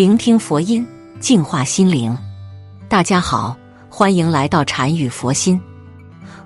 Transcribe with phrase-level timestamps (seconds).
[0.00, 0.86] 聆听佛音，
[1.20, 2.16] 净化心灵。
[2.88, 3.54] 大家好，
[3.90, 5.60] 欢迎来到禅语佛心。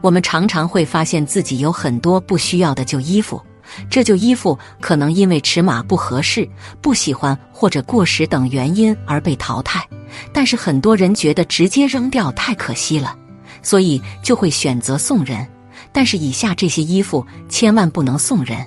[0.01, 3.41] 我们常常会发现自己有很多不需要的旧衣服，
[3.89, 6.51] 这旧衣服可能因为尺码不合适、
[6.81, 9.89] 不喜欢或者过时等原因而被淘汰。
[10.33, 13.17] 但是很多人觉得直接扔掉太可惜了，
[13.63, 15.47] 所以就会选择送人。
[15.93, 18.67] 但是以下这些衣服千万不能送人：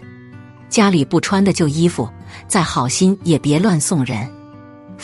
[0.70, 2.10] 家里不穿的旧衣服，
[2.48, 4.26] 再好心也别乱送人。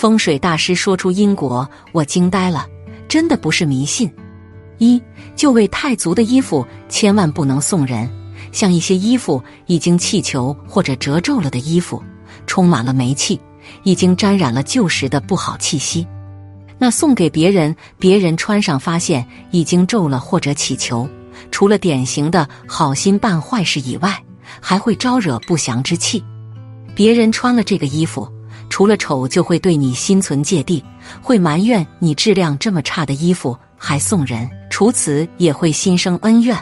[0.04, 2.68] 风水大师说出因果，我惊呆了，
[3.08, 4.12] 真的不是迷信。
[4.78, 5.02] 一
[5.34, 8.12] 就位太足的衣服千万不能送人，
[8.52, 12.04] 像一些衣服已经气球或者褶皱了的衣服，
[12.46, 13.40] 充满了霉气，
[13.84, 16.06] 已经沾染了旧时的不好气息。
[16.78, 21.08] 那送给别人，别人穿上发现已经皱了或者起球，
[21.50, 24.22] 除了典型的好心办坏事以外，
[24.60, 26.22] 还会招惹不祥之气。
[26.94, 28.30] 别人穿了这个衣服。
[28.74, 30.84] 除了丑，就会对你心存芥蒂，
[31.22, 36.58] 会埋怨你质量这么差的衣服还送人；除此，也会心生恩怨。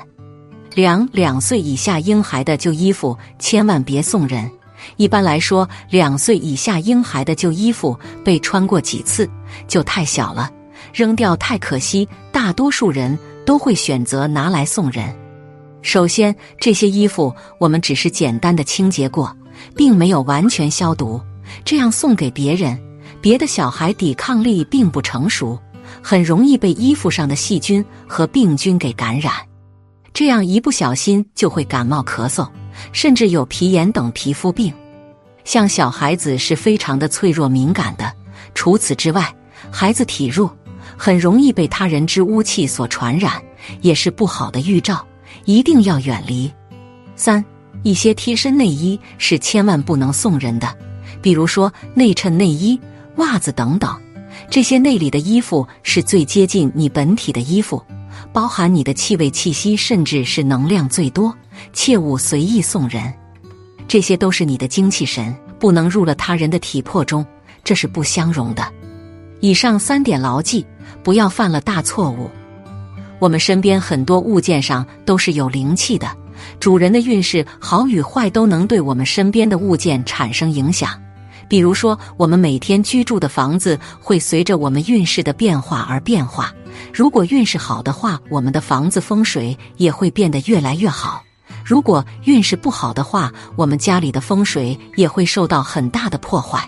[0.76, 4.52] 两两岁以下婴孩的旧衣服千万别送人。
[4.98, 9.26] 一般来说，两岁以下婴孩的旧衣服被穿过几次
[9.66, 10.52] 就太小了，
[10.94, 12.06] 扔掉太可惜。
[12.30, 15.16] 大多数人都会选择拿来送人。
[15.82, 19.34] 首先，这些衣服我们只是简单的清洁过，
[19.78, 21.22] 并没有完全消毒。
[21.64, 22.80] 这样送给别人，
[23.22, 25.60] 别的小孩抵抗力并不成熟，
[26.02, 29.34] 很容易被衣服上的细菌和病菌给感染。
[30.14, 32.48] 这样一不小心就会感冒、咳嗽，
[32.92, 34.74] 甚至有皮炎等皮肤病。
[35.44, 38.12] 像小孩子是非常的脆弱敏感的。
[38.54, 39.34] 除此之外，
[39.72, 40.56] 孩子体弱，
[40.98, 43.42] 很容易被他人之污气所传染，
[43.82, 45.06] 也是不好的预兆，
[45.46, 46.52] 一定要远离。
[47.16, 47.44] 三，
[47.84, 50.68] 一些贴身内衣是千万不能送人的。
[51.22, 52.80] 比如说内衬、内衣、
[53.18, 53.96] 袜子等等，
[54.50, 57.82] 这些内里的衣服是最接近你本体的衣服，
[58.34, 61.36] 包含你的气味、气息，甚至是能量最多，
[61.74, 63.14] 切勿随意送人。
[63.88, 67.26] 这些都是你的精气神，不能入了他人的体魄中，
[67.64, 68.66] 这是不相容的。
[69.42, 70.66] 以上三点牢记，
[71.04, 72.30] 不要犯了大错误。
[73.20, 76.08] 我们身边很多物件上都是有灵气的，
[76.60, 80.90] 主人的运势好与坏都能对我们身边的物件产生影响。
[81.52, 86.50] 比如说，我们每天居住的房子会随着我们运势的变化而变化。
[86.94, 91.22] 如果运势好的话，我们的房子风水也会变得越来越好；
[91.66, 96.66] 如果运势不好的话，我们家里的风水也会受到很大的破坏。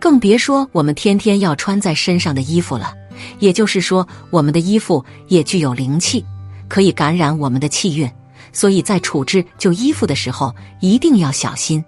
[0.00, 2.94] 更别说我们天天要穿在身上的衣服了。
[3.38, 6.24] 也就是说，我们的衣服也具有灵气，
[6.68, 8.10] 可以感染我们的气运。
[8.50, 11.84] 所以在处置旧衣服的时候，一定要小心。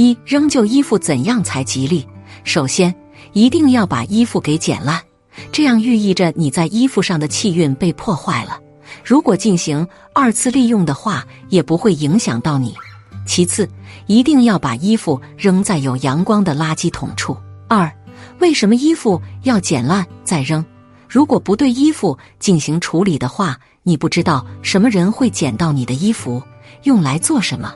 [0.00, 2.08] 一扔旧衣服怎样才吉利？
[2.42, 2.94] 首先，
[3.34, 4.98] 一定要把衣服给剪烂，
[5.52, 8.58] 这样寓意着你在衣服上的气运被破坏了。
[9.04, 12.74] 如果进行二次利用的话，也不会影响到你。
[13.26, 13.68] 其次，
[14.06, 17.36] 一定要把衣服扔在有阳光的垃圾桶处。
[17.68, 17.92] 二，
[18.38, 20.64] 为什么衣服要剪烂再扔？
[21.10, 26.42] 如果不对衣服进行处理的话，你不知道什么人会捡到你的衣服，
[26.84, 27.74] 用来做什么。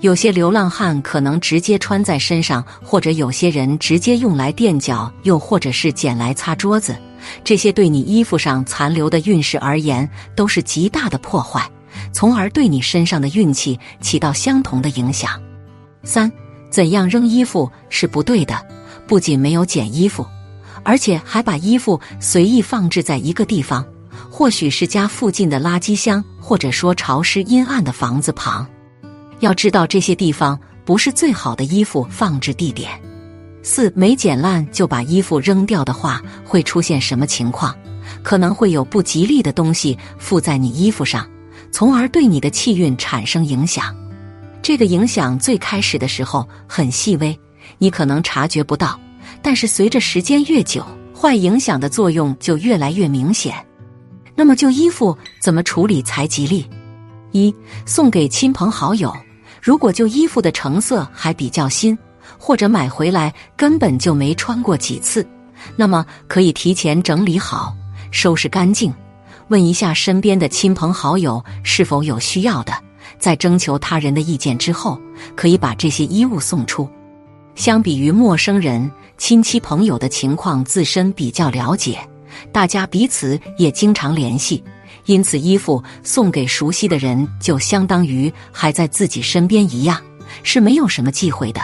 [0.00, 6.96] 有些流浪汉可能直接穿在身上，或者有些人直接用来垫脚，又或者是捡来擦桌子。
[7.42, 11.68] 这些对你衣服上残留的运势而言，都是极大的破坏，
[12.12, 15.30] 从而对你身上的运气起到相同的影响。
[16.04, 16.30] 三，
[16.70, 18.54] 怎样扔衣服是不对的？
[19.08, 20.24] 不仅没有捡衣服，
[20.84, 23.84] 而且还把衣服随意放置在一个地方，
[24.30, 28.64] 或许是家附近的垃圾箱，或者说潮湿阴暗的房子旁。
[29.40, 32.90] 要知道这些地方不是最好的衣服放置地点。
[33.62, 37.74] 四没剪烂就把衣服扔掉的话，会出现什么情况？
[38.22, 41.28] 可能会有不吉利的东西附在你衣服上，
[41.72, 43.94] 从而对你的气运产生影响。
[44.62, 47.36] 这个影响最开始的时候很细微，
[47.78, 48.98] 你可能察觉不到，
[49.42, 53.54] 但是随着时间越久，坏影响的作用就越来越明显。
[54.36, 56.64] 那么旧衣服怎么处理才吉利？
[57.32, 57.52] 一
[57.84, 59.12] 送给亲朋好友。
[59.66, 61.98] 如果旧衣服的成色还比较新，
[62.38, 65.26] 或者买回来根本就没穿过几次，
[65.74, 67.74] 那么可以提前整理好，
[68.12, 68.94] 收拾干净，
[69.48, 72.72] 问一下身边的亲朋好友是否有需要的，
[73.18, 75.00] 在征求他人的意见之后，
[75.34, 76.88] 可以把这些衣物送出。
[77.56, 78.88] 相比于陌生人，
[79.18, 81.98] 亲戚朋友的情况自身比较了解，
[82.52, 84.62] 大家彼此也经常联系。
[85.06, 90.00] 因此，衣服送给熟悉的人，就相当于还在自己身边一样，
[90.42, 91.60] 是没有什么忌讳的。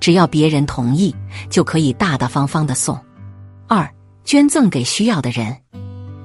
[0.00, 1.14] 只要别人同意，
[1.48, 2.98] 就可以大大方方的送。
[3.66, 3.88] 二、
[4.24, 5.56] 捐赠给需要的人。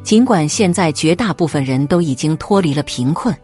[0.04, 3.36] 尽管现在绝大部分人都已经脱离了贫困，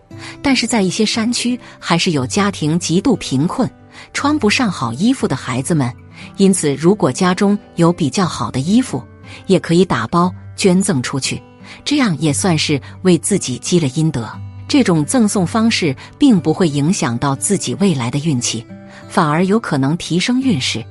[0.41, 3.69] 但是在一些山区还是有家庭极度贫困、
[4.11, 5.93] 穿不上好衣服的孩子们。
[6.37, 9.03] 因此，如果家中有比较好的衣服，
[9.45, 11.41] 也可以打包捐赠出去，
[11.85, 14.29] 这样也算是为自己积了阴德。
[14.67, 18.65] 这种赠送方式并不会影响到自己未来的运气，
[19.07, 20.83] 反而有可能提升运势。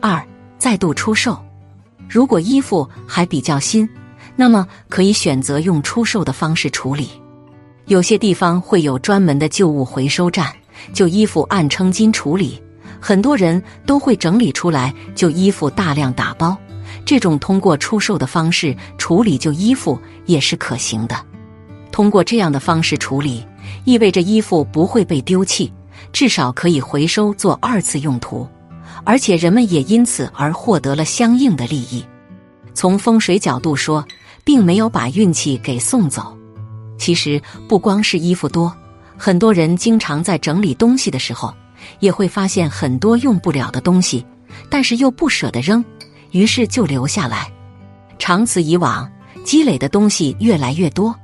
[0.00, 0.24] 二、
[0.58, 1.38] 再度出售。
[2.08, 3.88] 如果衣服还比较新。
[4.40, 7.08] 那么可以选择用出售的方式处理，
[7.86, 10.52] 有些地方会有专门的旧物回收站，
[10.92, 12.62] 旧衣服按称斤处理，
[13.00, 16.56] 很多人都会整理出来旧衣服大量打包。
[17.08, 21.16] 这种通过出售的方式处理旧衣服也是可行的。
[21.90, 23.42] 通过这样的方式处理，
[23.86, 25.72] 意味着衣服不会被丢弃，
[26.12, 28.46] 至少可以回收做二次用途，
[29.04, 32.04] 而且人们也因此而获得了相应的利益。
[32.74, 34.06] 从风水角度说。
[34.44, 36.34] 并没有把运气给送走。
[36.96, 37.38] 其实
[37.68, 38.74] 不光是衣服多，
[39.14, 41.52] 很多人经常在整理东西的时候，
[42.00, 44.24] 也会发现很多用不了的东西，
[44.70, 45.84] 但是又不舍得扔，
[46.30, 47.50] 于是就留下来。
[48.18, 49.10] 长此以往，
[49.44, 51.14] 积累的东西越来越多。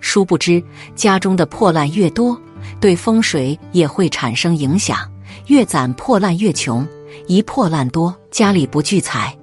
[0.00, 0.62] 殊不知，
[0.94, 2.40] 家中的破烂越多，
[2.80, 4.98] 对风水也会产生影响。
[5.46, 6.86] 越攒破烂越穷，
[7.26, 9.36] 一破烂多，家里不聚财。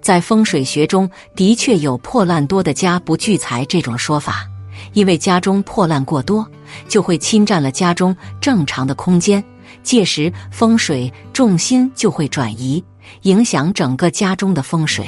[0.00, 4.46] 在风水学中，的确有“破烂多的家不聚财”这种说法，
[4.92, 6.46] 因为家中破烂过多，
[6.88, 9.42] 就会侵占了家中正常的空间，
[9.82, 12.82] 届时风水重心就会转移，
[13.22, 15.06] 影响整个家中的风水。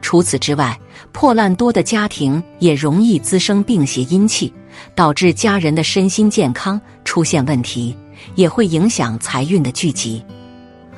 [0.00, 0.78] 除此之外，
[1.12, 4.52] 破烂多的家庭也容易滋生病邪阴气，
[4.94, 7.96] 导致家人的身心健康出现问题，
[8.34, 10.24] 也会影响财运的聚集。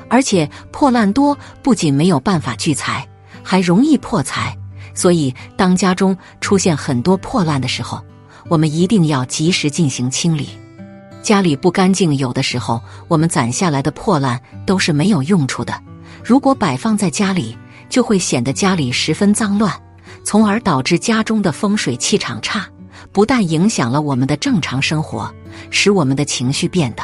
[0.08, 3.06] 而且，破烂多不仅没有办法聚财。
[3.42, 4.56] 还容易破财，
[4.94, 8.00] 所以当家中出现很多破烂的时候，
[8.48, 10.50] 我们一定要及时进行清理。
[11.22, 15.72] 家里不干净，有的时候我们攒下来的破烂都是没有用处的。
[16.24, 17.56] 如果摆放在家里，
[17.88, 19.72] 就会显得家里十分脏乱，
[20.24, 22.66] 从而导致家中的风水气场差，
[23.12, 25.32] 不但影响了我们的正常生活，
[25.70, 27.02] 使我们的情绪变得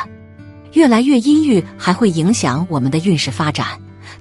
[0.73, 3.67] 越来越阴郁，还会影响我们的运势发展。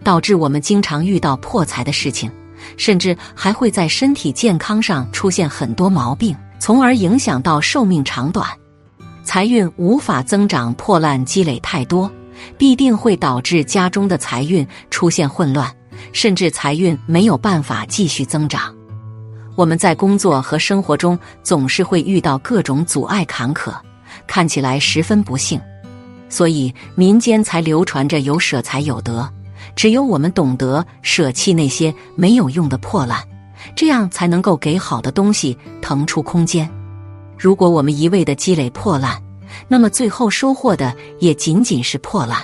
[0.03, 2.29] 导致我们经常遇到破财的事情，
[2.77, 8.47] 甚至还会在身体健康上出现很多毛病，从而影响到寿命长短，
[9.23, 10.71] 财运无法增长。
[10.75, 12.11] 破烂积累太多，
[12.57, 15.71] 必定会导致家中的财运出现混乱，
[16.11, 18.73] 甚至财运没有办法继续增长。
[19.55, 23.73] 我们在工作和生活中总是会遇到各种阻碍坎坷，
[24.27, 25.59] 看起来十分不幸，
[26.27, 29.29] 所以民间才流传着有舍才有得。
[29.75, 33.19] 只有我们懂得舍弃那些没有用的破烂，
[33.75, 36.69] 这样才能够给好的东西腾出空间。
[37.37, 39.21] 如果我们一味的积累破烂，
[39.67, 42.41] 那么最后收获的也仅仅是破烂。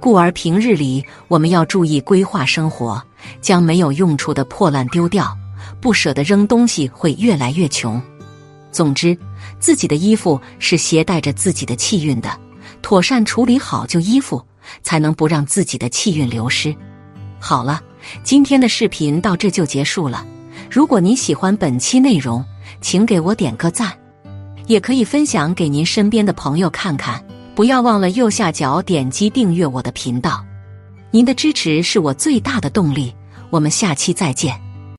[0.00, 3.02] 故而平日里我们要注意规划生活，
[3.40, 5.36] 将没有用处的破烂丢掉，
[5.80, 8.00] 不舍得扔东西会越来越穷。
[8.70, 9.16] 总之，
[9.58, 12.30] 自己的衣服是携带着自己的气运的，
[12.82, 14.42] 妥善处理好旧衣服。
[14.82, 16.76] 才能不让自己的气运流失。
[17.40, 17.80] 好了，
[18.22, 20.26] 今天的视频到这就结束了。
[20.70, 22.44] 如果你喜欢本期内容，
[22.82, 23.96] 请给我点个赞，
[24.68, 27.22] 也可以分享给您身边的朋友看看。
[27.56, 30.44] 不要忘了右下角点击订阅我的频道，
[31.10, 33.12] 您的支持是我最大的动力。
[33.50, 34.67] 我们下期再见。